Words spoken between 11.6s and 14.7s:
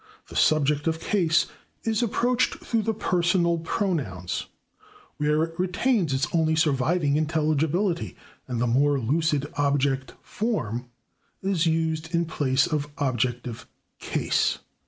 used in place of /objective case